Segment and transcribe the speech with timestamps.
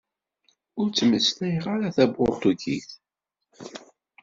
[0.79, 2.89] Ur ttmeslayeɣ ara taburtugit.